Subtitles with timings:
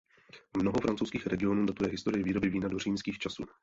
[0.57, 3.43] Mnoho francouzských regionů datuje historii výroby vína do římských časů.